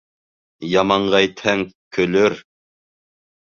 Яманға 0.69 1.21
әйтһәң, 1.27 1.63
көлөр. 1.99 2.41